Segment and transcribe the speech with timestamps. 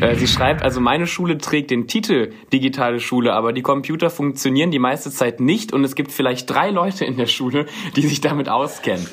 [0.00, 4.70] Äh, sie schreibt, also meine Schule trägt den Titel digitale Schule, aber die Computer funktionieren
[4.70, 7.66] die meiste Zeit nicht und es gibt vielleicht drei Leute in der Schule,
[7.96, 9.06] die sich damit auskennen.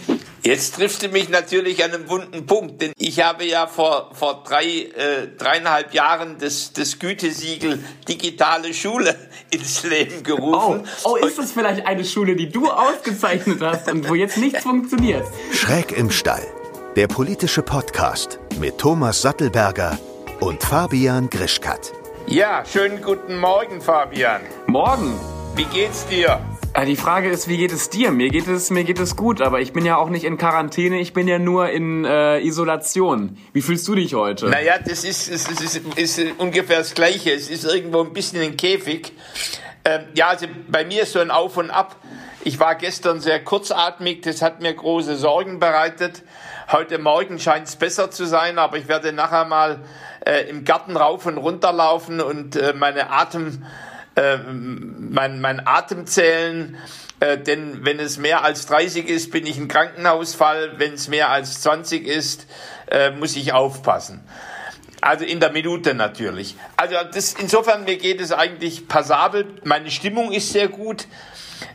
[0.44, 4.66] Jetzt trifft mich natürlich an einem wunden Punkt, denn ich habe ja vor, vor drei,
[4.66, 7.78] äh, dreieinhalb Jahren das, das Gütesiegel
[8.08, 9.16] digitale Schule
[9.52, 10.84] ins Leben gerufen.
[11.04, 14.64] Oh, oh ist das vielleicht eine Schule, die du ausgezeichnet hast und wo jetzt nichts
[14.64, 15.28] funktioniert?
[15.54, 16.46] Schräg im Stall,
[16.96, 20.00] der politische Podcast mit Thomas Sattelberger
[20.42, 21.94] und Fabian Grischkat.
[22.26, 24.42] Ja, schönen guten Morgen, Fabian.
[24.68, 25.14] Morgen.
[25.56, 26.40] Wie geht's dir?
[26.74, 28.12] Ah, die Frage ist, wie geht es dir?
[28.12, 31.00] Mir geht es, mir geht es gut, aber ich bin ja auch nicht in Quarantäne,
[31.00, 33.38] ich bin ja nur in äh, Isolation.
[33.54, 34.50] Wie fühlst du dich heute?
[34.50, 37.32] Naja, das ist, ist, ist, ist ungefähr das Gleiche.
[37.34, 39.12] Es ist irgendwo ein bisschen ein Käfig.
[39.86, 41.98] Ähm, ja, also bei mir ist so ein Auf und Ab.
[42.44, 46.24] Ich war gestern sehr kurzatmig, das hat mir große Sorgen bereitet.
[46.72, 49.82] Heute Morgen scheint es besser zu sein, aber ich werde nachher mal
[50.26, 53.64] äh, im Garten rauf und runter laufen und äh, meine Atem
[54.16, 56.78] äh, mein, mein Atem zählen.
[57.20, 60.80] Äh, denn wenn es mehr als 30 ist, bin ich ein Krankenhausfall.
[60.80, 62.48] Wenn es mehr als 20 ist,
[62.90, 64.20] äh, muss ich aufpassen.
[65.00, 66.56] Also in der Minute natürlich.
[66.76, 69.46] Also das, insofern, mir geht es eigentlich passabel.
[69.64, 71.08] Meine Stimmung ist sehr gut.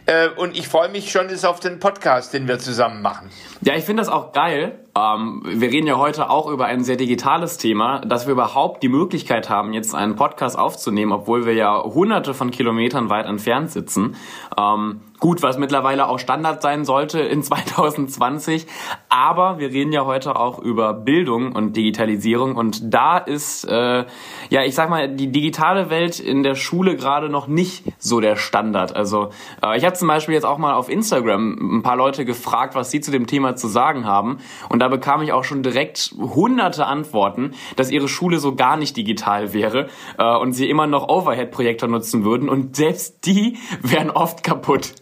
[0.07, 3.31] Äh, und ich freue mich schon auf den Podcast, den wir zusammen machen.
[3.63, 4.86] Ja, ich finde das auch geil.
[4.97, 8.89] Ähm, wir reden ja heute auch über ein sehr digitales Thema, dass wir überhaupt die
[8.89, 14.17] Möglichkeit haben, jetzt einen Podcast aufzunehmen, obwohl wir ja hunderte von Kilometern weit entfernt sitzen.
[14.59, 18.67] Ähm, gut, was mittlerweile auch Standard sein sollte in 2020.
[19.09, 24.05] Aber wir reden ja heute auch über Bildung und Digitalisierung und da ist, äh,
[24.51, 28.37] ja, ich sag mal, die digitale Welt in der Schule gerade noch nicht so der
[28.37, 28.95] Standard.
[28.95, 29.31] Also
[29.63, 32.91] äh, ich habe zum Beispiel jetzt auch mal auf Instagram ein paar Leute gefragt, was
[32.91, 36.87] sie zu dem Thema zu sagen haben und da bekam ich auch schon direkt hunderte
[36.87, 41.89] Antworten, dass ihre Schule so gar nicht digital wäre äh, und sie immer noch Overhead-Projektor
[41.89, 44.95] nutzen würden und selbst die wären oft kaputt.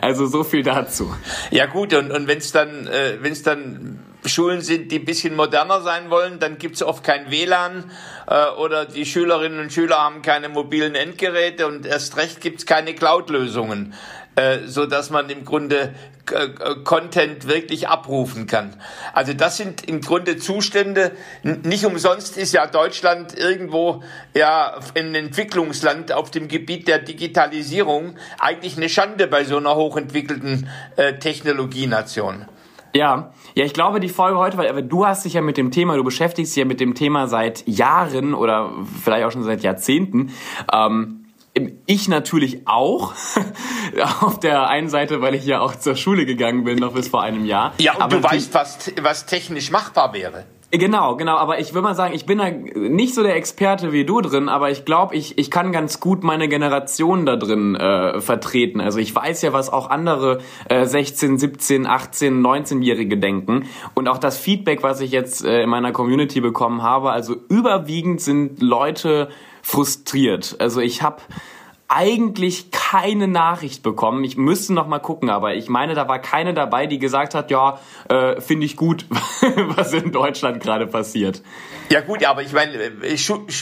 [0.00, 1.14] Also so viel dazu.
[1.50, 5.04] Ja gut, und, und wenn es dann, äh, wenn es dann Schulen sind, die ein
[5.04, 7.90] bisschen moderner sein wollen, dann gibt es oft kein WLAN
[8.26, 12.66] äh, oder die Schülerinnen und Schüler haben keine mobilen Endgeräte und erst recht gibt es
[12.66, 13.92] keine Cloud-Lösungen,
[14.66, 15.94] so dass man im Grunde
[16.30, 16.48] äh,
[16.84, 18.74] Content wirklich abrufen kann.
[19.14, 21.12] Also das sind im Grunde Zustände.
[21.42, 24.02] Nicht umsonst ist ja Deutschland irgendwo
[24.34, 30.68] ja ein Entwicklungsland auf dem Gebiet der Digitalisierung eigentlich eine Schande bei so einer hochentwickelten
[30.96, 32.46] äh, Technologienation.
[32.94, 35.96] Ja, ja, ich glaube, die Folge heute, weil du hast dich ja mit dem Thema,
[35.96, 38.72] du beschäftigst dich ja mit dem Thema seit Jahren oder
[39.02, 40.32] vielleicht auch schon seit Jahrzehnten.
[40.72, 41.25] Ähm,
[41.86, 43.14] ich natürlich auch.
[44.20, 47.22] Auf der einen Seite, weil ich ja auch zur Schule gegangen bin, noch bis vor
[47.22, 47.72] einem Jahr.
[47.78, 50.44] Ja, und aber du weißt, was, was technisch machbar wäre.
[50.72, 54.04] Genau, genau, aber ich würde mal sagen, ich bin da nicht so der Experte wie
[54.04, 58.20] du drin, aber ich glaube, ich, ich kann ganz gut meine Generation da drin äh,
[58.20, 58.80] vertreten.
[58.80, 64.18] Also ich weiß ja, was auch andere äh, 16, 17, 18, 19-Jährige denken und auch
[64.18, 69.28] das Feedback, was ich jetzt äh, in meiner Community bekommen habe, also überwiegend sind Leute
[69.66, 70.54] frustriert.
[70.60, 71.20] Also ich habe
[71.88, 74.24] eigentlich keine Nachricht bekommen.
[74.24, 77.50] Ich müsste noch mal gucken, aber ich meine, da war keine dabei, die gesagt hat,
[77.50, 79.06] ja, äh, finde ich gut,
[79.76, 81.42] was in Deutschland gerade passiert.
[81.90, 83.16] Ja gut, aber ich meine, äh,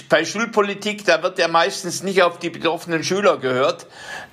[0.08, 3.86] bei Schulpolitik, da wird ja meistens nicht auf die betroffenen Schüler gehört,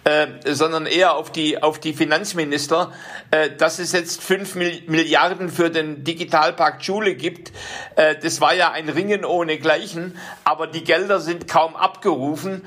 [0.06, 2.94] äh, sondern eher auf die, auf die Finanzminister.
[3.32, 7.52] Äh, dass es jetzt fünf Milliarden für den Digitalpakt Schule gibt,
[7.98, 12.64] äh, das war ja ein Ringen ohne Gleichen, aber die Gelder sind kaum abgerufen.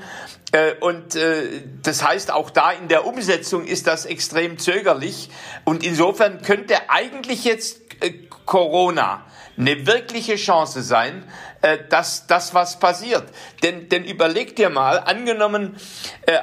[0.55, 5.29] Äh, und äh, das heißt, auch da in der Umsetzung ist das extrem zögerlich.
[5.65, 8.13] Und insofern könnte eigentlich jetzt äh,
[8.45, 9.25] Corona
[9.57, 11.23] eine wirkliche Chance sein,
[11.89, 13.23] dass das was passiert.
[13.63, 15.77] Denn, denn überleg dir mal, angenommen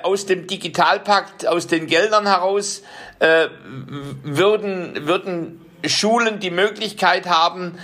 [0.02, 2.82] aus dem Digitalpakt, aus den Geldern heraus,
[3.20, 7.78] würden, würden Schulen die Möglichkeit haben,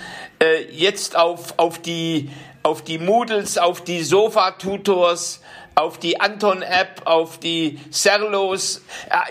[0.71, 2.31] jetzt auf, auf die,
[2.63, 5.41] auf die Moodles, auf die Sofa-Tutors,
[5.75, 8.81] auf die Anton-App, auf die Serlos.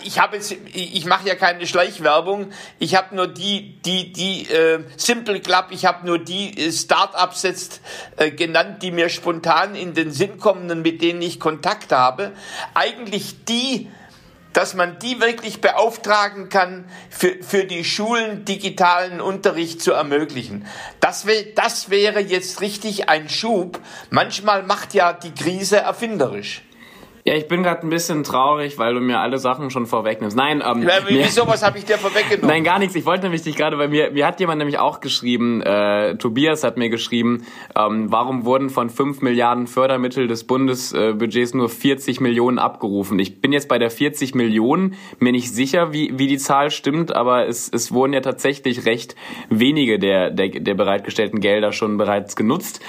[0.04, 2.52] Ich habe jetzt, ich mache ja keine Schleichwerbung.
[2.78, 5.66] Ich habe nur die, die, die äh, Simple Club.
[5.70, 7.80] Ich habe nur die äh, Startups jetzt
[8.16, 12.32] äh, genannt, die mir spontan in den Sinn kommen und mit denen ich Kontakt habe.
[12.74, 13.88] Eigentlich die
[14.52, 20.66] dass man die wirklich beauftragen kann, für, für die Schulen digitalen Unterricht zu ermöglichen.
[21.00, 23.80] Das, wär, das wäre jetzt richtig ein Schub.
[24.10, 26.62] Manchmal macht ja die Krise erfinderisch.
[27.28, 30.34] Ja, ich bin gerade ein bisschen traurig, weil du mir alle Sachen schon vorwegnimmst.
[30.34, 32.48] Nein, ähm, ja, wieso was habe ich dir vorweggenommen?
[32.48, 32.94] Nein, gar nichts.
[32.94, 36.64] Ich wollte nämlich dich gerade bei mir, mir hat jemand nämlich auch geschrieben, äh, Tobias
[36.64, 37.44] hat mir geschrieben,
[37.76, 43.18] ähm, warum wurden von 5 Milliarden Fördermittel des Bundesbudgets nur 40 Millionen abgerufen?
[43.18, 47.14] Ich bin jetzt bei der 40 Millionen mir nicht sicher, wie, wie die Zahl stimmt,
[47.14, 49.16] aber es, es wurden ja tatsächlich recht
[49.50, 52.80] wenige der, der, der bereitgestellten Gelder schon bereits genutzt.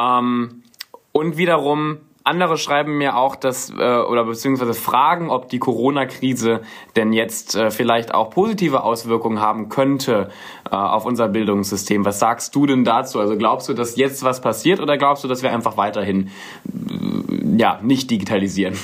[0.00, 0.62] Ähm,
[1.10, 6.60] und wiederum andere schreiben mir auch, dass äh, oder beziehungsweise fragen, ob die Corona-Krise
[6.96, 10.30] denn jetzt äh, vielleicht auch positive Auswirkungen haben könnte
[10.70, 12.04] äh, auf unser Bildungssystem.
[12.04, 13.18] Was sagst du denn dazu?
[13.20, 16.30] Also glaubst du, dass jetzt was passiert oder glaubst du, dass wir einfach weiterhin
[16.66, 18.78] äh, ja nicht digitalisieren?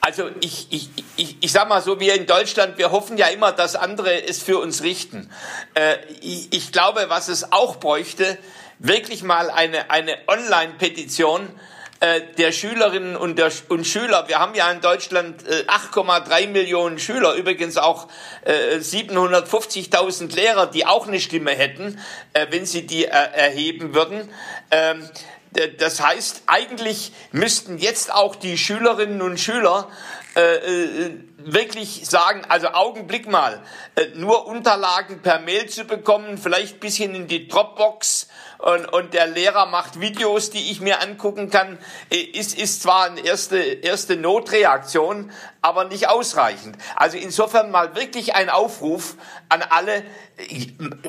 [0.00, 3.52] Also ich, ich, ich, ich sag mal so, wir in Deutschland, wir hoffen ja immer,
[3.52, 5.28] dass andere es für uns richten.
[5.74, 8.38] Äh, ich, ich glaube, was es auch bräuchte,
[8.78, 11.48] wirklich mal eine, eine Online-Petition,
[12.00, 14.28] äh, der Schülerinnen und, der, und Schüler.
[14.28, 18.08] Wir haben ja in Deutschland äh, 8,3 Millionen Schüler, übrigens auch
[18.44, 21.98] äh, 750.000 Lehrer, die auch eine Stimme hätten,
[22.34, 24.28] äh, wenn sie die äh, erheben würden.
[24.70, 25.08] Ähm,
[25.78, 29.88] das heißt, eigentlich müssten jetzt auch die Schülerinnen und Schüler
[30.36, 33.60] äh, äh, wirklich sagen, also Augenblick mal,
[33.96, 38.28] äh, nur Unterlagen per Mail zu bekommen, vielleicht bisschen in die Dropbox
[38.58, 41.78] und, und der Lehrer macht Videos, die ich mir angucken kann,
[42.10, 45.30] ist, ist zwar eine erste, erste Notreaktion,
[45.62, 46.76] aber nicht ausreichend.
[46.96, 49.16] Also insofern mal wirklich ein Aufruf
[49.48, 50.02] an alle,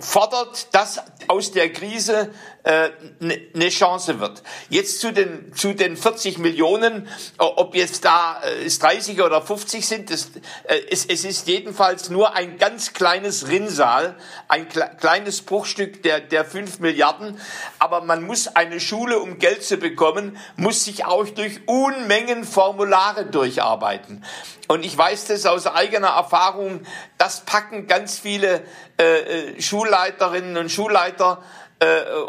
[0.01, 2.31] fordert, dass aus der Krise
[2.63, 4.41] äh, ne eine Chance wird.
[4.69, 7.07] Jetzt zu den, zu den 40 Millionen,
[7.37, 10.31] ob jetzt da äh, 30 oder 50 sind, das,
[10.63, 14.15] äh, es, es ist jedenfalls nur ein ganz kleines Rinnsal,
[14.47, 17.38] ein kle kleines Bruchstück der, der 5 Milliarden.
[17.79, 23.25] Aber man muss eine Schule, um Geld zu bekommen, muss sich auch durch Unmengen Formulare
[23.25, 24.23] durcharbeiten.
[24.67, 26.81] Und ich weiß das aus eigener Erfahrung,
[27.17, 28.63] das packen ganz viele
[28.99, 31.41] äh, äh Schulleiterinnen und Schulleiter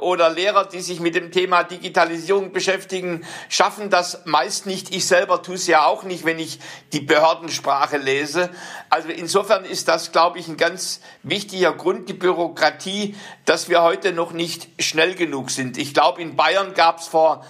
[0.01, 4.95] oder Lehrer, die sich mit dem Thema Digitalisierung beschäftigen, schaffen das meist nicht.
[4.95, 6.61] Ich selber tue es ja auch nicht, wenn ich
[6.93, 8.51] die Behördensprache lese.
[8.91, 14.13] Also insofern ist das, glaube ich, ein ganz wichtiger Grund, die Bürokratie, dass wir heute
[14.13, 15.79] noch nicht schnell genug sind.
[15.79, 17.45] Ich glaube, in Bayern gab es vor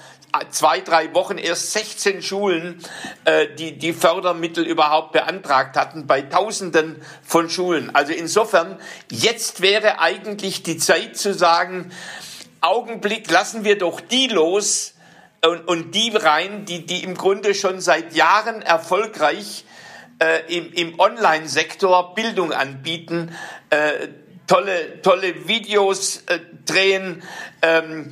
[0.51, 2.85] zwei, drei Wochen erst 16 Schulen,
[3.25, 7.95] äh, die die Fördermittel überhaupt beantragt hatten, bei Tausenden von Schulen.
[7.95, 8.79] Also insofern,
[9.11, 11.91] jetzt wäre eigentlich die Zeit zu sagen,
[12.61, 14.95] Augenblick, lassen wir doch die los
[15.45, 19.65] und, und die rein, die, die im Grunde schon seit Jahren erfolgreich
[20.21, 23.35] äh, im, im Online-Sektor Bildung anbieten,
[23.71, 24.09] äh,
[24.47, 27.23] tolle, tolle Videos äh, drehen,
[27.63, 28.11] ähm,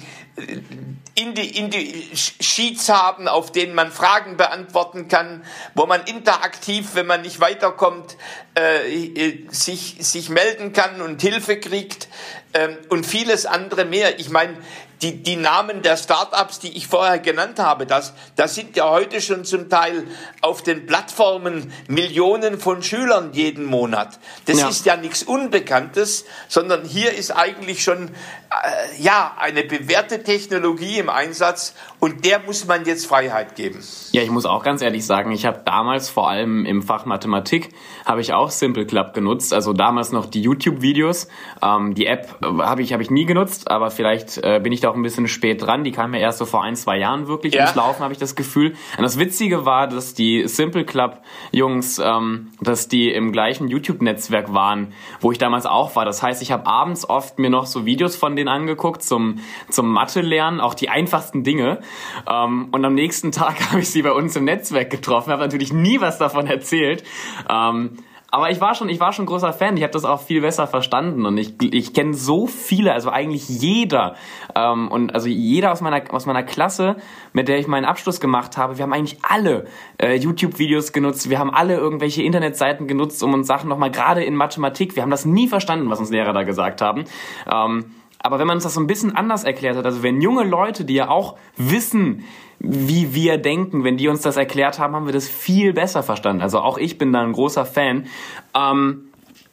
[1.19, 5.45] in die, in die Sheets haben, auf denen man Fragen beantworten kann,
[5.75, 8.17] wo man interaktiv, wenn man nicht weiterkommt,
[8.55, 12.07] äh, sich, sich melden kann und Hilfe kriegt
[12.55, 14.21] ähm, und vieles andere mehr.
[14.21, 14.57] Ich meine,
[15.03, 19.21] die, die Namen der Startups, die ich vorher genannt habe, das, das sind ja heute
[19.21, 20.05] schon zum Teil
[20.41, 24.19] auf den Plattformen Millionen von Schülern jeden Monat.
[24.47, 24.69] Das ja.
[24.69, 31.09] ist ja nichts Unbekanntes, sondern hier ist eigentlich schon äh, ja eine bewährte Technologie im
[31.09, 33.83] Einsatz und der muss man jetzt Freiheit geben.
[34.13, 37.71] Ja, ich muss auch ganz ehrlich sagen, ich habe damals vor allem im Fach Mathematik
[38.05, 41.29] habe ich auch Simple Club genutzt, also damals noch die YouTube-Videos.
[41.63, 44.81] Ähm, die App äh, habe ich habe ich nie genutzt, aber vielleicht äh, bin ich
[44.81, 45.85] da auch ein bisschen spät dran.
[45.85, 47.63] Die kam ja erst so vor ein, zwei Jahren wirklich ja.
[47.63, 48.75] ins Laufen, habe ich das Gefühl.
[48.97, 54.53] Und das Witzige war, dass die Simple Club Jungs, ähm, dass die im gleichen YouTube-Netzwerk
[54.53, 56.05] waren, wo ich damals auch war.
[56.05, 59.93] Das heißt, ich habe abends oft mir noch so Videos von denen angeguckt zum, zum
[59.93, 61.81] Mathe-Lernen, auch die einfachsten Dinge.
[62.29, 65.73] Ähm, und am nächsten Tag habe ich sie bei uns im Netzwerk getroffen, habe natürlich
[65.73, 67.05] nie was davon erzählt.
[67.49, 67.99] Ähm,
[68.31, 69.77] aber ich war schon, ich war schon großer Fan.
[69.77, 73.49] Ich habe das auch viel besser verstanden und ich, ich kenne so viele, also eigentlich
[73.49, 74.17] jeder
[74.55, 76.97] ähm, und also jeder aus meiner aus meiner Klasse,
[77.33, 78.77] mit der ich meinen Abschluss gemacht habe.
[78.77, 79.65] Wir haben eigentlich alle
[79.97, 81.31] äh, YouTube-Videos genutzt.
[81.31, 84.95] Wir haben alle irgendwelche Internetseiten genutzt, um uns Sachen nochmal gerade in Mathematik.
[84.95, 87.05] Wir haben das nie verstanden, was uns Lehrer da gesagt haben.
[87.51, 87.87] Ähm,
[88.21, 90.85] aber wenn man uns das so ein bisschen anders erklärt hat, also wenn junge Leute,
[90.85, 92.25] die ja auch wissen,
[92.61, 93.85] wie wir denken.
[93.85, 96.43] Wenn die uns das erklärt haben, haben wir das viel besser verstanden.
[96.43, 98.07] Also auch ich bin da ein großer Fan.
[98.55, 99.05] Ähm,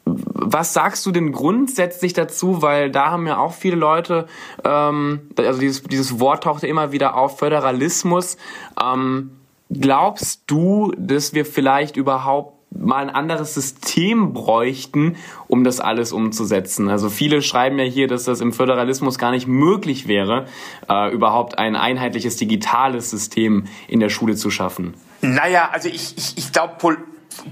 [0.04, 2.62] was sagst du denn grundsätzlich dazu?
[2.62, 4.26] Weil da haben ja auch viele Leute,
[4.64, 8.36] ähm, also dieses, dieses Wort tauchte immer wieder auf, Föderalismus.
[8.82, 9.32] Ähm,
[9.70, 15.16] glaubst du, dass wir vielleicht überhaupt mal ein anderes System bräuchten,
[15.48, 16.88] um das alles umzusetzen.
[16.88, 20.46] Also viele schreiben ja hier, dass das im Föderalismus gar nicht möglich wäre,
[20.88, 24.94] äh, überhaupt ein einheitliches digitales System in der Schule zu schaffen.
[25.20, 26.98] Naja, also ich, ich, ich glaube, pol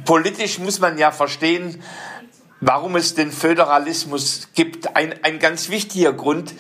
[0.04, 1.82] politisch muss man ja verstehen,
[2.60, 4.96] warum es den Föderalismus gibt.
[4.96, 6.54] Ein, ein ganz wichtiger Grund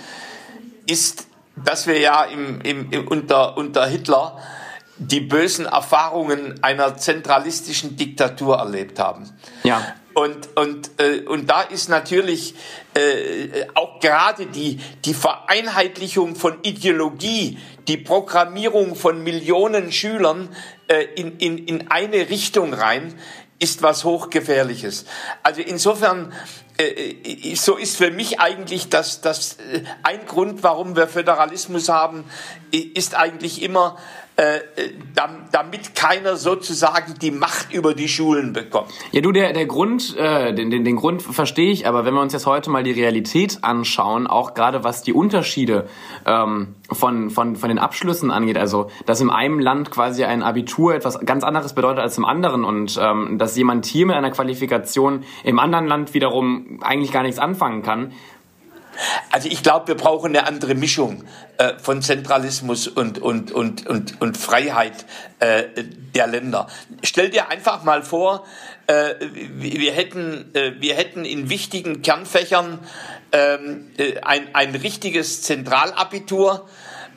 [0.86, 4.38] ist, dass wir ja im, im, im, unter, unter Hitler
[4.96, 9.30] die bösen Erfahrungen einer zentralistischen Diktatur erlebt haben.
[9.64, 9.94] Ja.
[10.14, 12.54] Und, und, äh, und da ist natürlich
[12.94, 17.58] äh, auch gerade die, die Vereinheitlichung von Ideologie,
[17.88, 20.54] die Programmierung von Millionen Schülern
[20.86, 23.14] äh, in, in, in eine Richtung rein,
[23.58, 25.04] ist was Hochgefährliches.
[25.42, 26.32] Also insofern,
[26.78, 31.88] äh, äh so ist für mich eigentlich das, das äh, ein Grund, warum wir Föderalismus
[31.88, 32.24] haben,
[32.70, 33.96] ist eigentlich immer
[34.36, 34.60] äh,
[35.52, 38.88] damit keiner sozusagen die Macht über die Schulen bekommt.
[39.12, 42.20] Ja, du, der, der Grund, äh, den, den, den Grund verstehe ich, aber wenn wir
[42.20, 45.88] uns jetzt heute mal die Realität anschauen, auch gerade was die Unterschiede
[46.26, 50.96] ähm, von, von, von den Abschlüssen angeht, also dass in einem Land quasi ein Abitur
[50.96, 55.22] etwas ganz anderes bedeutet als im anderen und ähm, dass jemand hier mit einer Qualifikation
[55.44, 58.12] im anderen Land wiederum eigentlich gar nichts anfangen kann,
[59.30, 61.24] also ich glaube, wir brauchen eine andere Mischung
[61.58, 65.04] äh, von Zentralismus und, und, und, und, und Freiheit
[65.38, 65.64] äh,
[66.14, 66.68] der Länder.
[67.02, 68.44] Stell dir einfach mal vor,
[68.86, 72.78] äh, wir, hätten, äh, wir hätten in wichtigen Kernfächern
[73.32, 76.68] ähm, äh, ein, ein richtiges Zentralabitur,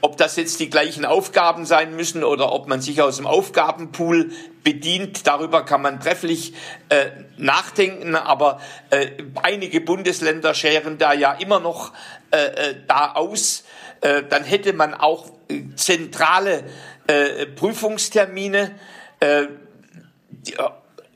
[0.02, 4.32] ob das jetzt die gleichen Aufgaben sein müssen oder ob man sich aus dem Aufgabenpool
[4.64, 6.54] bedient, darüber kann man trefflich
[6.90, 8.16] äh, nachdenken.
[8.16, 9.08] Aber äh,
[9.42, 11.94] einige Bundesländer scheren da ja immer noch
[12.32, 13.64] äh, äh da aus.
[14.02, 16.64] Äh, dann hätte man auch äh, zentrale
[17.56, 18.72] Prüfungstermine.
[19.22, 20.56] Die,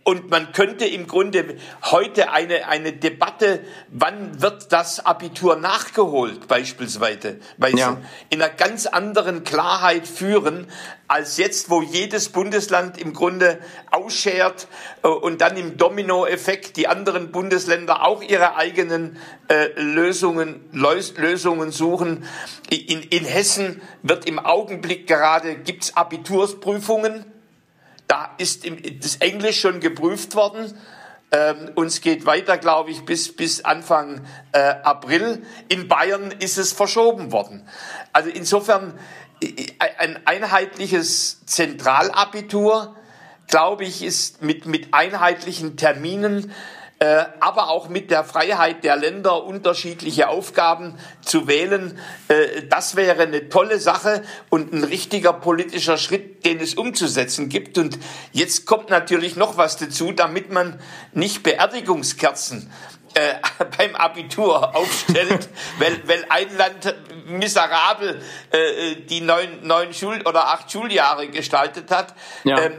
[0.03, 7.39] und man könnte im Grunde heute eine, eine Debatte, wann wird das Abitur nachgeholt, beispielsweise,
[7.75, 7.98] ja.
[8.29, 10.67] in einer ganz anderen Klarheit führen,
[11.08, 13.60] als jetzt, wo jedes Bundesland im Grunde
[13.91, 14.67] ausschert
[15.03, 19.17] äh, und dann im Dominoeffekt die anderen Bundesländer auch ihre eigenen
[19.50, 22.25] äh, Lösungen, Lösungen suchen.
[22.70, 27.25] In, in Hessen wird im Augenblick gerade, gibt's Abitursprüfungen,
[28.11, 28.65] da ist
[28.99, 30.77] das Englisch schon geprüft worden.
[31.31, 35.45] Ähm, uns geht weiter, glaube ich, bis, bis Anfang äh, April.
[35.69, 37.65] In Bayern ist es verschoben worden.
[38.11, 38.99] Also insofern
[39.97, 42.97] ein einheitliches Zentralabitur,
[43.47, 46.51] glaube ich, ist mit, mit einheitlichen Terminen
[47.39, 51.98] aber auch mit der Freiheit der Länder unterschiedliche Aufgaben zu wählen.
[52.27, 57.77] Äh, das wäre eine tolle Sache und ein richtiger politischer Schritt, den es umzusetzen gibt.
[57.77, 57.98] Und
[58.31, 60.79] jetzt kommt natürlich noch was dazu, damit man
[61.13, 62.72] nicht Beerdigungskerzen
[63.13, 63.34] äh,
[63.77, 70.72] beim Abitur aufstellt, weil, weil ein Land miserabel äh, die neun, neun Schul- oder acht
[70.72, 72.60] Schuljahre gestaltet hat, ja.
[72.60, 72.74] ähm,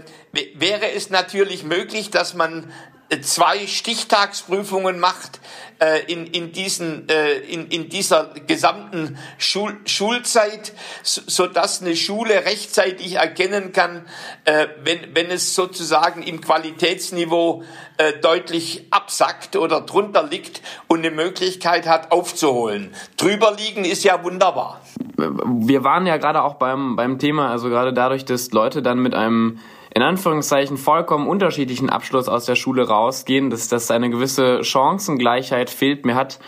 [0.55, 2.73] wäre es natürlich möglich, dass man
[3.21, 5.41] zwei Stichtagsprüfungen macht
[5.83, 13.15] äh, in, in, diesen, äh, in, in dieser gesamten Schul Schulzeit, so eine Schule rechtzeitig
[13.15, 14.07] erkennen kann,
[14.45, 17.65] äh, wenn, wenn es sozusagen im Qualitätsniveau
[17.99, 22.95] äh, deutlich absackt oder drunter liegt und eine Möglichkeit hat aufzuholen.
[23.17, 24.81] Drüber liegen ist ja wunderbar.
[25.17, 29.15] Wir waren ja gerade auch beim, beim Thema, also gerade dadurch, dass Leute dann mit
[29.15, 29.59] einem
[29.95, 36.07] in Anführungszeichen vollkommen unterschiedlichen Abschluss aus der Schule rausgehen, dass, dass eine gewisse Chancengleichheit fehlt.
[36.07, 36.39] Mir hat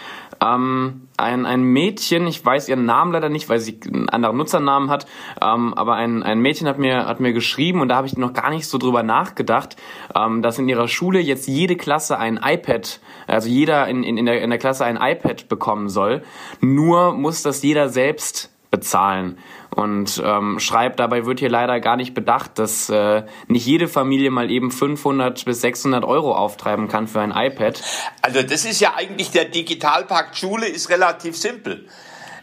[0.42, 4.90] ähm, ein, ein Mädchen, ich weiß ihren Namen leider nicht, weil sie einen anderen Nutzernamen
[4.90, 5.06] hat,
[5.42, 8.32] ähm, aber ein, ein Mädchen hat mir, hat mir geschrieben und da habe ich noch
[8.32, 9.76] gar nicht so drüber nachgedacht,
[10.14, 14.26] ähm, dass in ihrer Schule jetzt jede Klasse ein iPad, also jeder in, in, in,
[14.26, 16.22] der, in der Klasse ein iPad bekommen soll.
[16.60, 19.38] Nur muss das jeder selbst bezahlen.
[19.70, 24.30] Und ähm, schreibt, dabei wird hier leider gar nicht bedacht, dass äh, nicht jede Familie
[24.30, 27.80] mal eben 500 bis 600 Euro auftreiben kann für ein iPad.
[28.20, 31.86] Also das ist ja eigentlich der Digitalpakt Schule ist relativ simpel.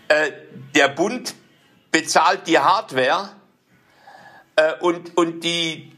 [0.07, 0.31] Äh,
[0.75, 1.35] der Bund
[1.91, 3.29] bezahlt die Hardware
[4.55, 5.91] äh, und, und die,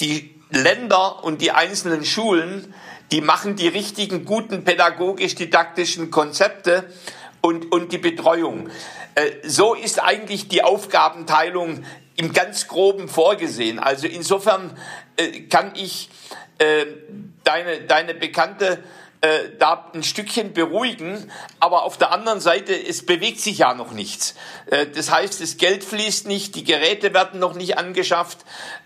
[0.00, 2.72] die Länder und die einzelnen Schulen,
[3.12, 6.84] die machen die richtigen, guten pädagogisch-didaktischen Konzepte
[7.40, 8.68] und, und die Betreuung.
[9.20, 11.84] Äh, so ist eigentlich die Aufgabenteilung
[12.16, 13.78] im ganz groben vorgesehen.
[13.78, 14.76] Also insofern
[15.16, 16.10] äh, kann ich
[16.58, 16.86] äh,
[17.44, 18.82] deine, deine Bekannte
[19.58, 24.34] da ein Stückchen beruhigen, aber auf der anderen Seite, es bewegt sich ja noch nichts.
[24.94, 28.38] Das heißt, das Geld fließt nicht, die Geräte werden noch nicht angeschafft.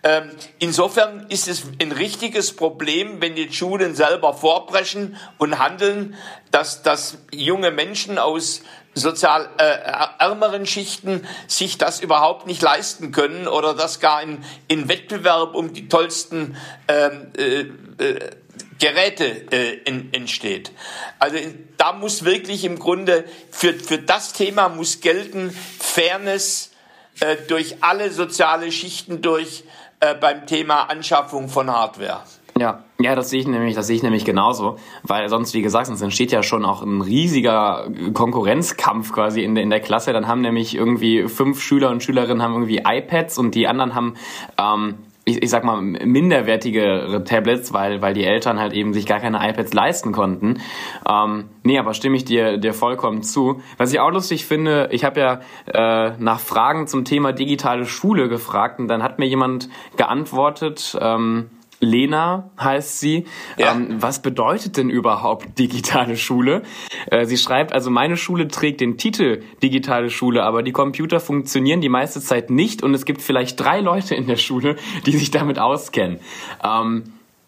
[0.02, 6.16] Ähm, insofern ist es ein richtiges Problem, wenn die Schulen selber vorbrechen und handeln,
[6.50, 8.62] dass, dass junge Menschen aus
[8.94, 9.76] sozial äh,
[10.18, 15.72] ärmeren Schichten sich das überhaupt nicht leisten können oder das gar in, in Wettbewerb um
[15.72, 16.56] die tollsten
[16.88, 17.60] ähm, äh,
[18.04, 18.30] äh,
[18.78, 20.72] Geräte äh, in, entsteht.
[21.18, 21.38] Also
[21.76, 26.72] da muss wirklich im Grunde für, für das Thema muss gelten Fairness
[27.20, 29.64] äh, durch alle soziale Schichten durch
[30.00, 32.24] äh, beim Thema Anschaffung von Hardware.
[32.58, 35.86] Ja, ja, das sehe ich nämlich, das sehe ich nämlich genauso, weil sonst, wie gesagt,
[35.86, 40.12] sonst entsteht ja schon auch ein riesiger Konkurrenzkampf quasi in der, in der Klasse.
[40.12, 44.14] Dann haben nämlich irgendwie fünf Schüler und Schülerinnen haben irgendwie iPads und die anderen haben
[44.56, 44.94] ähm,
[45.24, 49.38] ich, ich sag mal, minderwertigere Tablets, weil, weil die Eltern halt eben sich gar keine
[49.48, 50.60] iPads leisten konnten.
[51.08, 53.62] Ähm, nee, aber stimme ich dir, dir vollkommen zu.
[53.78, 58.28] Was ich auch lustig finde, ich habe ja äh, nach Fragen zum Thema digitale Schule
[58.28, 61.48] gefragt und dann hat mir jemand geantwortet, ähm,
[61.84, 63.24] Lena heißt sie.
[63.56, 63.72] Ja.
[63.72, 66.62] Ähm, was bedeutet denn überhaupt digitale Schule?
[67.10, 71.80] Äh, sie schreibt, also meine Schule trägt den Titel digitale Schule, aber die Computer funktionieren
[71.80, 74.76] die meiste Zeit nicht und es gibt vielleicht drei Leute in der Schule,
[75.06, 76.18] die sich damit auskennen.
[76.62, 77.04] Ähm,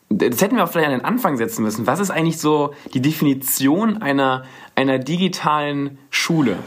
[0.09, 1.87] das hätten wir auch vielleicht an den Anfang setzen müssen.
[1.87, 4.45] Was ist eigentlich so die Definition einer,
[4.77, 6.59] einer digitalen Schule?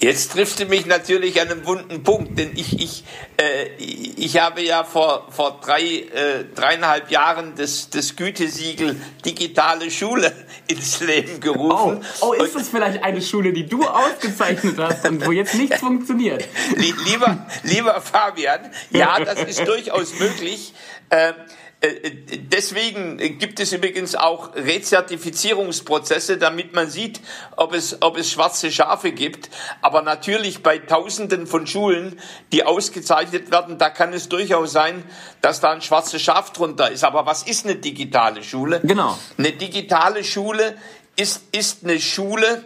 [0.00, 3.04] Jetzt trifft mich natürlich an einem wunden Punkt, denn ich, ich,
[3.36, 10.32] äh, ich habe ja vor, vor drei, äh, dreieinhalb Jahren das, das Gütesiegel digitale Schule
[10.68, 12.02] ins Leben gerufen.
[12.22, 15.80] Oh, oh ist es vielleicht eine Schule, die du ausgezeichnet hast und wo jetzt nichts
[15.80, 16.46] funktioniert?
[16.76, 20.72] Lieber, lieber Fabian, ja, das ist durchaus möglich.
[21.10, 21.34] Äh,
[21.82, 27.20] deswegen gibt es übrigens auch Rezertifizierungsprozesse, damit man sieht,
[27.56, 29.48] ob es, ob es schwarze Schafe gibt.
[29.80, 32.20] Aber natürlich bei Tausenden von Schulen,
[32.52, 35.02] die ausgezeichnet werden, da kann es durchaus sein,
[35.40, 37.02] dass da ein schwarzes Schaf drunter ist.
[37.02, 38.80] Aber was ist eine digitale Schule?
[38.82, 39.16] Genau.
[39.38, 40.76] Eine digitale Schule
[41.16, 42.62] ist, ist eine Schule,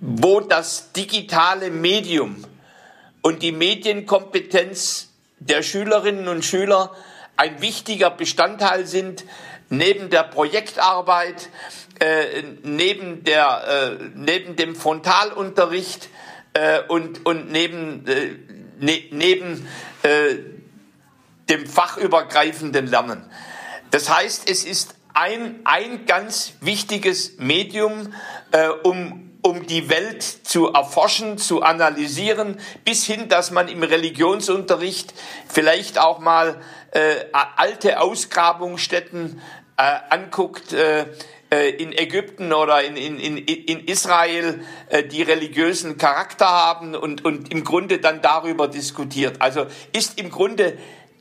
[0.00, 2.44] wo das digitale Medium
[3.22, 6.92] und die Medienkompetenz der Schülerinnen und Schüler
[7.36, 9.24] ein wichtiger Bestandteil sind,
[9.68, 11.48] neben der Projektarbeit,
[11.98, 16.08] äh, neben, der, äh, neben dem Frontalunterricht
[16.52, 18.36] äh, und, und neben, äh,
[18.78, 19.66] ne, neben
[20.02, 20.36] äh,
[21.48, 23.24] dem fachübergreifenden Lernen.
[23.90, 28.12] Das heißt, es ist ein, ein ganz wichtiges Medium,
[28.52, 35.14] äh, um um die Welt zu erforschen, zu analysieren, bis hin, dass man im Religionsunterricht
[35.48, 37.14] vielleicht auch mal äh,
[37.56, 39.40] alte Ausgrabungsstätten
[39.76, 41.06] äh, anguckt, äh,
[41.50, 47.24] äh, in Ägypten oder in, in, in, in Israel, äh, die religiösen Charakter haben und,
[47.24, 49.40] und im Grunde dann darüber diskutiert.
[49.40, 50.76] Also ist im Grunde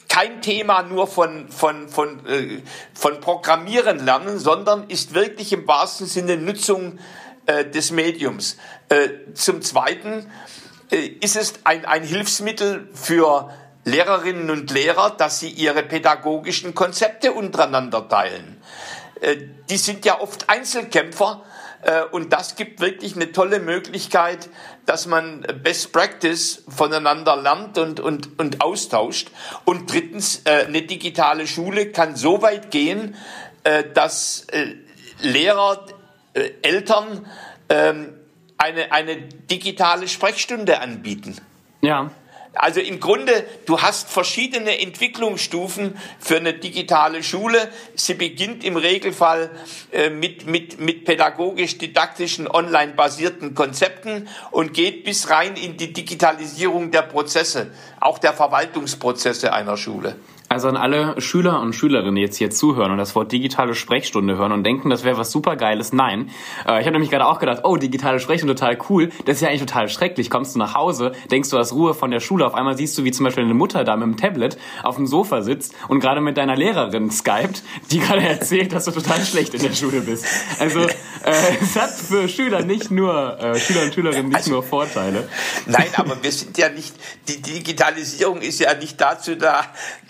[0.09, 2.61] kein Thema nur von, von, von, äh,
[2.95, 6.97] von Programmieren lernen, sondern ist wirklich im wahrsten Sinne Nutzung
[7.45, 8.57] äh, des Mediums.
[8.89, 10.29] Äh, zum Zweiten
[10.91, 13.51] äh, ist es ein, ein Hilfsmittel für
[13.83, 18.61] Lehrerinnen und Lehrer, dass sie ihre pädagogischen Konzepte untereinander teilen.
[19.21, 19.37] Äh,
[19.69, 21.43] die sind ja oft Einzelkämpfer
[21.83, 24.49] äh, und das gibt wirklich eine tolle Möglichkeit,
[24.87, 29.29] dass man Best Practice voneinander lernt und, und, und austauscht.
[29.65, 33.15] Und drittens, äh, eine digitale Schule kann so weit gehen,
[33.95, 34.45] dass
[35.21, 35.87] Lehrer,
[36.61, 37.25] Eltern
[37.69, 38.13] ähm,
[38.57, 41.35] eine, eine digitale Sprechstunde anbieten.
[41.81, 42.11] Ja.
[42.55, 47.69] Also im Grunde, du hast verschiedene Entwicklungsstufen für eine digitale Schule.
[47.95, 49.49] Sie beginnt im Regelfall
[49.91, 57.01] äh, mit, mit, mit pädagogisch-didaktischen, online-basierten Konzepten und geht bis rein in die Digitalisierung der
[57.01, 60.15] Prozesse, auch der Verwaltungsprozesse einer Schule.
[60.47, 64.37] Also an alle Schüler und Schülerinnen, die jetzt hier zuhören und das Wort digitale Sprechstunde
[64.37, 65.91] hören und denken, das wäre was super Geiles.
[65.91, 66.29] Nein.
[66.67, 69.09] Äh, ich habe nämlich gerade auch gedacht, oh, digitale Sprechstunde, total cool.
[69.25, 70.29] Das ist ja eigentlich total schrecklich.
[70.29, 73.03] Kommst du nach Hause, denkst du hast Ruhe von der Schule, auf einmal siehst du,
[73.03, 76.21] wie zum Beispiel eine Mutter da mit dem Tablet auf dem Sofa sitzt und gerade
[76.21, 80.25] mit deiner Lehrerin skypt, die gerade erzählt, dass du total schlecht in der Schule bist.
[80.59, 80.89] Also äh,
[81.61, 85.27] es hat für Schüler nicht nur, äh, Schüler und Schülerinnen nicht also, nur Vorteile.
[85.65, 86.93] Nein, aber wir sind ja nicht,
[87.27, 89.65] die Digitalisierung ist ja nicht dazu da,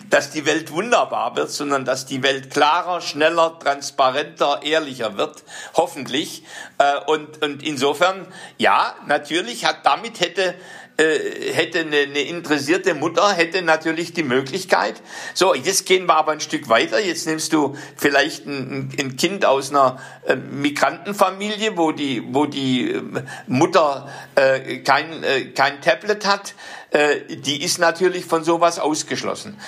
[0.09, 5.43] dass die Welt wunderbar wird, sondern dass die Welt klarer, schneller, transparenter, ehrlicher wird,
[5.75, 6.43] hoffentlich.
[6.77, 10.55] Äh, und, und insofern, ja, natürlich hat damit hätte
[10.97, 15.01] äh, hätte eine, eine interessierte Mutter, hätte natürlich die Möglichkeit.
[15.33, 16.99] So, jetzt gehen wir aber ein Stück weiter.
[16.99, 22.91] Jetzt nimmst du vielleicht ein, ein Kind aus einer äh, Migrantenfamilie, wo die, wo die
[22.91, 23.01] äh,
[23.47, 26.55] Mutter äh, kein, äh, kein Tablet hat.
[26.91, 29.59] Äh, die ist natürlich von sowas ausgeschlossen.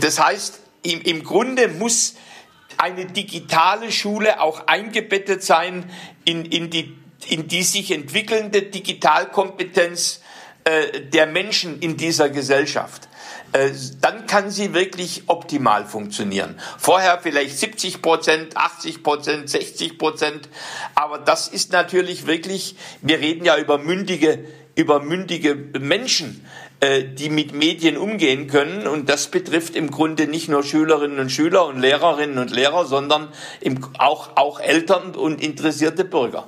[0.00, 2.14] Das heißt, im, im Grunde muss
[2.76, 5.90] eine digitale Schule auch eingebettet sein
[6.24, 10.20] in, in, die, in die sich entwickelnde Digitalkompetenz
[10.68, 13.08] äh, der Menschen in dieser Gesellschaft.
[13.52, 13.70] Äh,
[14.02, 16.60] dann kann sie wirklich optimal funktionieren.
[16.76, 20.50] Vorher vielleicht 70 Prozent, 80 Prozent, 60 Prozent.
[20.94, 26.44] Aber das ist natürlich wirklich, wir reden ja über mündige, über mündige Menschen,
[26.80, 28.86] äh, die mit Medien umgehen können.
[28.86, 33.28] Und das betrifft im Grunde nicht nur Schülerinnen und Schüler und Lehrerinnen und Lehrer, sondern
[33.96, 36.46] auch, auch Eltern und interessierte Bürger.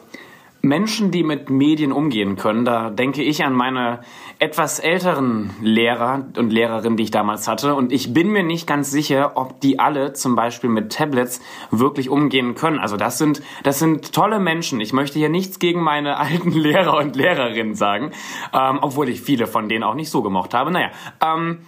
[0.63, 4.01] Menschen, die mit Medien umgehen können, da denke ich an meine
[4.39, 7.75] etwas älteren Lehrer und Lehrerinnen, die ich damals hatte.
[7.75, 12.09] Und ich bin mir nicht ganz sicher, ob die alle zum Beispiel mit Tablets wirklich
[12.09, 12.79] umgehen können.
[12.79, 14.81] Also das sind, das sind tolle Menschen.
[14.81, 18.13] Ich möchte hier nichts gegen meine alten Lehrer und Lehrerinnen sagen,
[18.53, 20.71] ähm, obwohl ich viele von denen auch nicht so gemocht habe.
[20.71, 20.91] Naja,
[21.23, 21.61] ähm,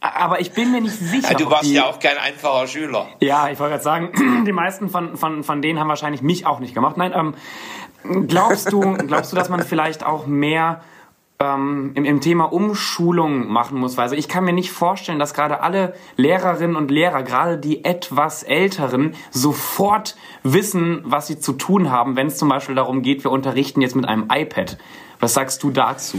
[0.00, 1.32] aber ich bin mir nicht sicher.
[1.32, 3.08] Ja, du warst die, ja auch kein einfacher Schüler.
[3.20, 6.58] Ja, ich wollte gerade sagen, die meisten von, von, von denen haben wahrscheinlich mich auch
[6.58, 6.96] nicht gemacht.
[6.96, 7.34] Nein, ähm,
[8.04, 10.80] Glaubst du, glaubst du, dass man vielleicht auch mehr
[11.38, 13.98] ähm, im, im Thema Umschulung machen muss?
[13.98, 18.42] Also ich kann mir nicht vorstellen, dass gerade alle Lehrerinnen und Lehrer, gerade die etwas
[18.42, 23.30] Älteren, sofort wissen, was sie zu tun haben, wenn es zum Beispiel darum geht, wir
[23.30, 24.78] unterrichten jetzt mit einem iPad.
[25.18, 26.18] Was sagst du dazu?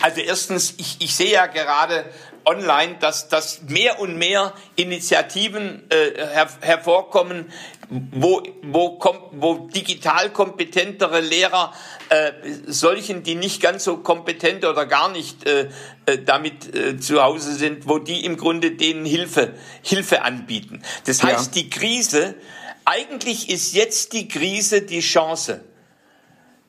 [0.00, 2.04] Also erstens, ich, ich sehe ja gerade
[2.46, 7.52] online, dass, dass mehr und mehr Initiativen äh, her, hervorkommen,
[7.90, 11.72] wo, wo, kommt, wo digital kompetentere Lehrer
[12.08, 12.32] äh,
[12.66, 15.68] solchen, die nicht ganz so kompetent oder gar nicht äh,
[16.06, 20.82] äh, damit äh, zu Hause sind, wo die im Grunde denen Hilfe, Hilfe anbieten.
[21.04, 21.62] Das heißt, ja.
[21.62, 22.36] die Krise,
[22.84, 25.62] eigentlich ist jetzt die Krise die Chance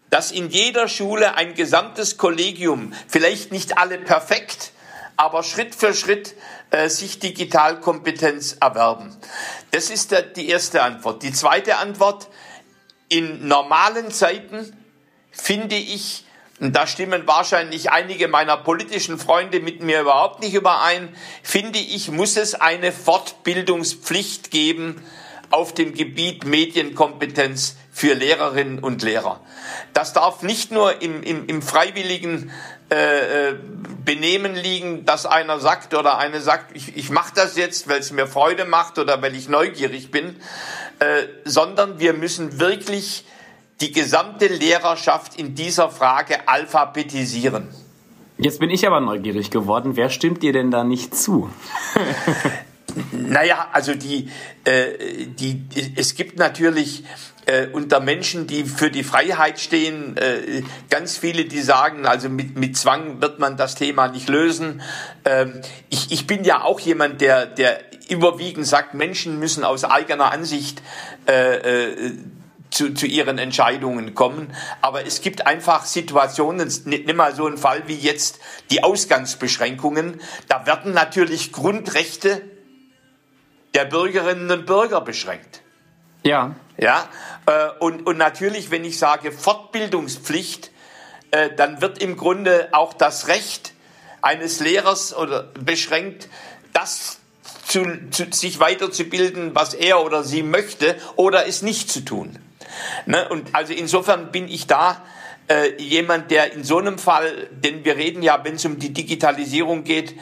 [0.10, 4.72] dass in jeder Schule ein gesamtes Kollegium, vielleicht nicht alle perfekt,
[5.18, 6.36] aber Schritt für Schritt
[6.70, 9.18] äh, sich Digitalkompetenz erwerben.
[9.72, 11.24] Das ist der, die erste Antwort.
[11.24, 12.28] Die zweite Antwort,
[13.10, 14.76] in normalen Zeiten
[15.32, 16.26] finde ich,
[16.60, 22.10] und da stimmen wahrscheinlich einige meiner politischen Freunde mit mir überhaupt nicht überein, finde ich,
[22.10, 25.02] muss es eine Fortbildungspflicht geben
[25.50, 29.40] auf dem Gebiet Medienkompetenz für Lehrerinnen und Lehrer.
[29.94, 32.52] Das darf nicht nur im, im, im freiwilligen
[32.90, 33.56] äh, äh,
[34.06, 38.12] Benehmen liegen, dass einer sagt oder eine sagt, ich, ich mache das jetzt, weil es
[38.12, 40.38] mir Freude macht oder weil ich neugierig bin,
[41.00, 43.26] äh, sondern wir müssen wirklich
[43.82, 47.68] die gesamte Lehrerschaft in dieser Frage alphabetisieren.
[48.38, 49.96] Jetzt bin ich aber neugierig geworden.
[49.96, 51.50] Wer stimmt dir denn da nicht zu?
[53.12, 54.30] naja, also die,
[54.64, 57.04] äh, die, es gibt natürlich
[57.48, 62.58] äh, unter Menschen, die für die Freiheit stehen, äh, ganz viele, die sagen, also mit,
[62.58, 64.82] mit Zwang wird man das Thema nicht lösen.
[65.26, 67.80] Ähm, ich, ich bin ja auch jemand, der, der
[68.10, 70.82] überwiegend sagt, Menschen müssen aus eigener Ansicht
[71.28, 72.18] äh, äh,
[72.70, 74.54] zu, zu ihren Entscheidungen kommen.
[74.82, 78.40] Aber es gibt einfach Situationen, nimm mal so einen Fall wie jetzt
[78.72, 80.20] die Ausgangsbeschränkungen.
[80.50, 82.42] Da werden natürlich Grundrechte
[83.74, 85.62] der Bürgerinnen und Bürger beschränkt.
[86.24, 86.56] Ja.
[86.80, 87.10] Ja,
[87.48, 90.72] äh, und, und natürlich, wenn ich sage Fortbildungspflicht,
[91.32, 93.74] äh, dann wird im Grunde auch das Recht
[94.22, 96.30] eines Lehrers oder beschränkt,
[96.74, 97.20] das
[97.66, 102.38] zu, zu, sich weiterzubilden, was er oder sie möchte, oder es nicht zu tun.
[103.06, 103.28] Ne?
[103.30, 105.04] Und also insofern bin ich da
[105.48, 108.94] äh, jemand, der in so einem Fall, denn wir reden ja, wenn es um die
[108.94, 110.16] Digitalisierung geht,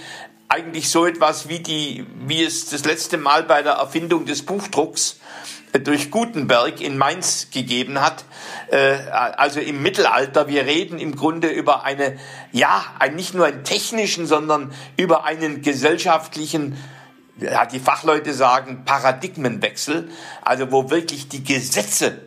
[0.48, 5.20] eigentlich so etwas wie die, wie es das letzte Mal bei der Erfindung des Buchdrucks
[5.80, 8.26] durch Gutenberg in Mainz gegeben hat,
[8.72, 10.48] äh, also im Mittelalter.
[10.48, 12.18] Wir reden im Grunde über eine,
[12.52, 12.84] ja,
[13.14, 16.78] nicht nur einen technischen, sondern über einen gesellschaftlichen
[17.38, 20.10] ja, die Fachleute sagen Paradigmenwechsel,
[20.42, 22.22] also wo wirklich die Gesetze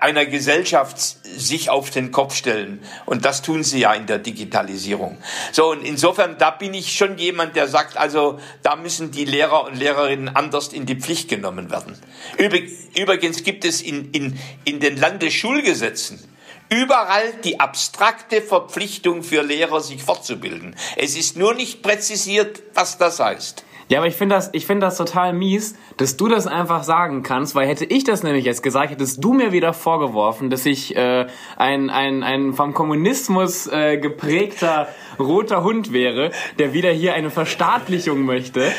[0.00, 2.82] einer Gesellschaft sich auf den Kopf stellen.
[3.06, 5.16] Und das tun sie ja in der Digitalisierung.
[5.52, 9.64] So, und insofern, da bin ich schon jemand, der sagt, also da müssen die Lehrer
[9.64, 11.98] und Lehrerinnen anders in die Pflicht genommen werden.
[12.36, 16.22] Übrigens gibt es in, in, in den Landesschulgesetzen
[16.68, 20.74] überall die abstrakte Verpflichtung für Lehrer, sich fortzubilden.
[20.96, 23.64] Es ist nur nicht präzisiert, was das heißt.
[23.88, 27.22] Ja, aber ich finde das, ich finde das total mies, dass du das einfach sagen
[27.22, 30.96] kannst, weil hätte ich das nämlich jetzt gesagt, hättest du mir wieder vorgeworfen, dass ich
[30.96, 37.30] äh, ein, ein, ein vom Kommunismus äh, geprägter roter Hund wäre, der wieder hier eine
[37.30, 38.72] Verstaatlichung möchte.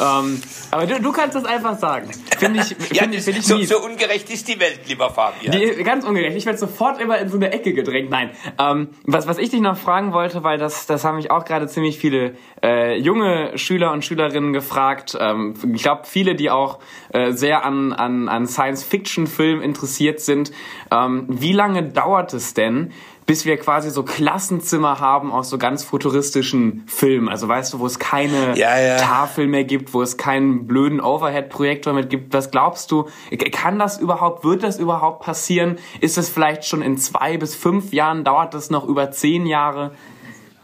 [0.00, 2.10] Ähm, aber du, du kannst das einfach sagen.
[2.38, 5.52] Finde ich, find Ja, ich, find ich so, so ungerecht ist die Welt, lieber Fabian.
[5.52, 6.36] Die, ganz ungerecht.
[6.36, 8.10] Ich werde sofort immer in so eine Ecke gedrängt.
[8.10, 8.30] Nein.
[8.58, 11.68] Ähm, was, was ich dich noch fragen wollte, weil das, das haben mich auch gerade
[11.68, 15.16] ziemlich viele äh, junge Schüler und Schülerinnen gefragt.
[15.18, 16.80] Ähm, ich glaube, viele, die auch
[17.12, 20.50] äh, sehr an, an, an Science-Fiction-Filmen interessiert sind.
[20.90, 22.92] Ähm, wie lange dauert es denn,
[23.26, 27.28] bis wir quasi so Klassenzimmer haben aus so ganz futuristischen Filmen.
[27.28, 28.96] Also weißt du, wo es keine Ja, ja.
[28.98, 32.34] Tafel mehr gibt, wo es keinen blöden Overhead-Projektor mehr gibt.
[32.34, 33.08] Was glaubst du,
[33.52, 35.78] kann das überhaupt, wird das überhaupt passieren?
[36.00, 38.24] Ist es vielleicht schon in zwei bis fünf Jahren?
[38.24, 39.92] Dauert das noch über zehn Jahre?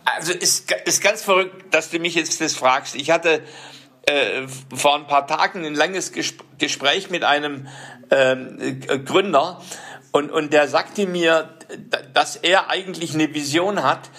[0.05, 2.95] Also ist, ist ganz verrückt, dass du mich jetzt das fragst.
[2.95, 3.43] Ich hatte
[4.07, 7.69] äh, vor ein paar Tagen ein langes Gesp Gespräch mit einem
[8.11, 9.63] ähm, äh, Gründer
[10.13, 11.49] und, und der sagte mir,
[12.13, 14.11] dass er eigentlich eine Vision hat,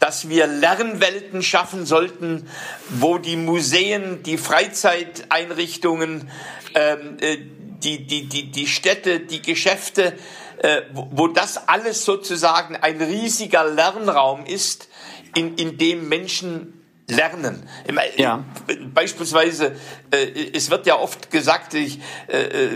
[0.00, 2.48] dass wir Lernwelten schaffen sollten,
[2.88, 6.28] wo die Museen, die Freizeiteinrichtungen,
[6.74, 7.38] ähm, äh,
[7.82, 10.14] die, die, die, die Städte, die Geschäfte,
[10.58, 14.88] äh, wo, wo das alles sozusagen ein riesiger Lernraum ist,
[15.34, 17.68] in, in dem Menschen lernen.
[18.16, 18.44] Ja.
[18.94, 19.76] Beispielsweise,
[20.10, 22.68] äh, es wird ja oft gesagt, ich, äh,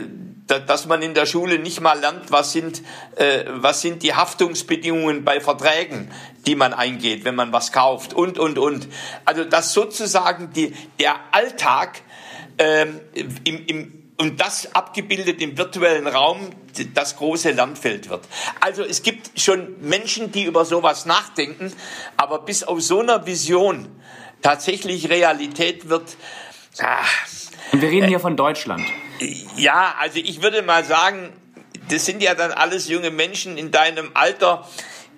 [0.47, 2.83] dass man in der Schule nicht mal lernt, was sind,
[3.17, 6.11] äh, was sind die Haftungsbedingungen bei Verträgen,
[6.47, 8.89] die man eingeht, wenn man was kauft und, und, und.
[9.25, 12.03] Also, dass sozusagen die, der Alltag
[12.59, 13.01] ähm,
[13.45, 16.51] im, im, und das abgebildet im virtuellen Raum
[16.95, 18.25] das große Lernfeld wird.
[18.61, 21.73] Also es gibt schon Menschen, die über sowas nachdenken,
[22.17, 23.89] aber bis auf so einer Vision
[24.43, 26.17] tatsächlich Realität wird,
[26.81, 27.03] ah,
[27.73, 28.85] Und wir reden hier von Deutschland.
[29.57, 31.33] Ja, also ich würde mal sagen,
[31.89, 34.67] das sind ja dann alles junge Menschen in deinem Alter.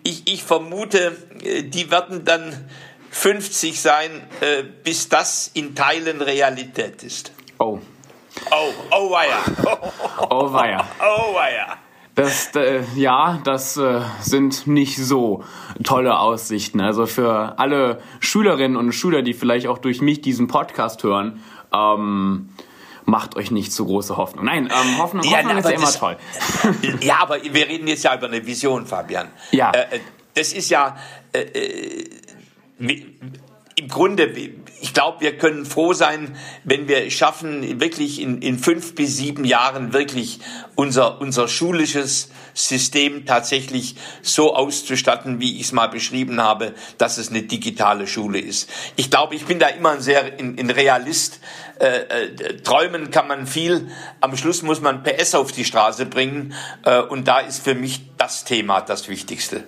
[0.05, 2.69] Ich, ich vermute, äh, die werden dann
[3.11, 7.33] 50 sein, äh, bis das in Teilen Realität ist.
[7.59, 7.79] Oh.
[8.51, 9.39] Oh, oh weia.
[10.31, 10.87] Oh weia.
[11.01, 11.79] Oh weia.
[12.15, 15.45] Das, äh, ja, das äh, sind nicht so
[15.85, 16.81] tolle Aussichten.
[16.81, 22.49] Also für alle Schülerinnen und Schüler, die vielleicht auch durch mich diesen Podcast hören, ähm,
[23.09, 24.45] macht euch nicht zu große Hoffnung.
[24.45, 26.17] Nein, ähm, Hoffnung, Ja, Hoffnung ist aber ja immer das- toll.
[27.01, 29.29] Ja, aber wir reden jetzt ja über eine Vision, Fabian.
[29.51, 29.71] Ja.
[29.73, 30.01] Äh, äh,
[30.35, 30.97] das ist ja
[31.33, 32.05] äh, äh,
[33.79, 34.25] im Grunde,
[34.81, 39.45] ich glaube, wir können froh sein, wenn wir schaffen, wirklich in, in fünf bis sieben
[39.45, 40.41] Jahren wirklich
[40.75, 47.31] unser, unser schulisches System tatsächlich so auszustatten, wie ich es mal beschrieben habe, dass es
[47.31, 48.69] eine digitale Schule ist.
[48.97, 51.39] Ich glaube, ich bin da immer ein sehr ein, ein Realist.
[51.81, 53.89] Äh, äh, träumen kann man viel.
[54.21, 56.55] Am Schluss muss man PS auf die Straße bringen.
[56.85, 59.65] Äh, und da ist für mich das Thema das Wichtigste.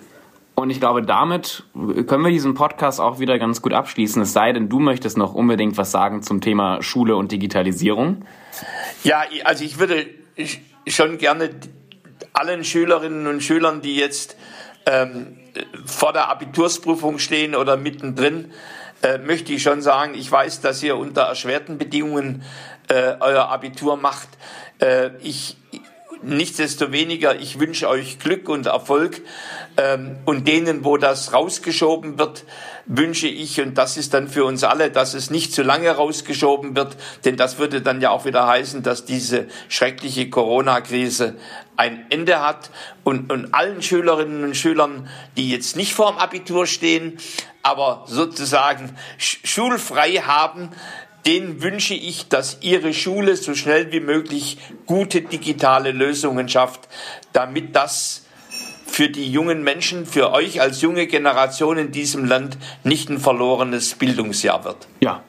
[0.55, 4.21] Und ich glaube, damit können wir diesen Podcast auch wieder ganz gut abschließen.
[4.21, 8.25] Es sei denn, du möchtest noch unbedingt was sagen zum Thema Schule und Digitalisierung.
[9.03, 10.05] Ja, also ich würde
[10.87, 11.49] schon gerne
[12.33, 14.35] allen Schülerinnen und Schülern, die jetzt
[14.85, 15.37] ähm,
[15.85, 18.51] vor der Abitursprüfung stehen oder mittendrin,
[19.03, 22.43] äh, möchte ich schon sagen, ich weiß, dass ihr unter erschwerten Bedingungen
[22.87, 24.29] äh, euer Abitur macht.
[24.79, 25.57] Äh, ich
[26.23, 29.21] Nichtsdestoweniger, ich wünsche euch Glück und Erfolg.
[29.77, 32.45] Ähm, und denen, wo das rausgeschoben wird,
[32.85, 36.75] wünsche ich, und das ist dann für uns alle, dass es nicht zu lange rausgeschoben
[36.75, 41.35] wird, denn das würde dann ja auch wieder heißen, dass diese schreckliche Corona-Krise
[41.77, 42.69] ein Ende hat.
[43.03, 47.17] Und, und allen Schülerinnen und Schülern, die jetzt nicht vorm Abitur stehen,
[47.63, 50.69] aber sozusagen sch schulfrei haben,
[51.25, 56.87] denen wünsche ich, dass Ihre Schule so schnell wie möglich gute digitale Lösungen schafft,
[57.33, 58.25] damit das
[58.85, 63.95] für die jungen Menschen, für euch als junge Generation in diesem Land nicht ein verlorenes
[63.95, 64.87] Bildungsjahr wird.
[64.99, 65.23] Ja,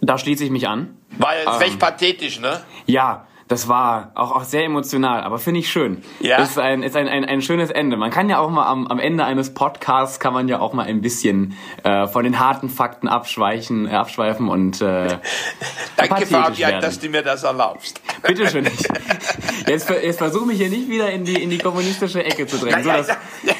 [0.00, 0.96] da schließe ich mich an.
[1.18, 1.54] War jetzt Ähm.
[1.54, 2.62] recht pathetisch, ne?
[2.86, 6.02] Ja, das war auch, auch sehr emotional, aber finde ich schön.
[6.20, 6.38] Ja.
[6.38, 7.96] Ist ein, ist ein, ein, ein schönes Ende.
[7.96, 10.86] Man kann ja auch mal am, am Ende eines Podcasts kann man ja auch mal
[10.86, 15.18] ein bisschen äh, von den harten Fakten abschweichen, äh, abschweifen und äh,
[15.96, 16.80] Danke, Fabian, werden.
[16.80, 18.00] dass du mir das erlaubst.
[18.22, 18.64] Bitte schön.
[19.66, 22.74] Jetzt, jetzt versuche mich hier nicht wieder in die, in die kommunistische Ecke zu drängen.
[22.84, 23.54] So, Ja, dass, ja,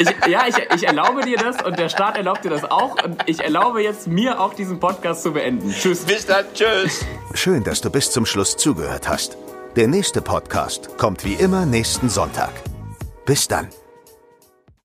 [0.00, 3.22] ich, ja, ich, ich erlaube dir das und der Staat erlaubt dir das auch und
[3.26, 5.72] ich erlaube jetzt mir auch diesen Podcast zu beenden.
[5.72, 6.04] Tschüss.
[6.04, 7.04] Bis dann, tschüss.
[7.34, 9.36] Schön, dass du bis zum Schluss zugehört hast.
[9.76, 12.50] Der nächste Podcast kommt wie immer nächsten Sonntag.
[13.24, 13.68] Bis dann.